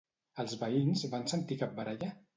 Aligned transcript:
Els 0.43 0.55
veïns 0.61 1.05
van 1.13 1.27
sentir 1.35 1.59
cap 1.63 1.77
baralla? 1.83 2.11